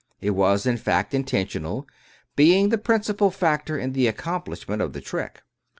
It 0.19 0.31
was, 0.31 0.65
in 0.65 0.77
fact, 0.77 1.13
intentional, 1.13 1.85
being 2.35 2.69
the 2.69 2.79
principal 2.79 3.29
factor 3.29 3.77
in 3.77 3.93
the 3.93 4.07
accomplishment 4.07 4.81
of 4.81 4.93
the 4.93 5.01
trick. 5.01 5.43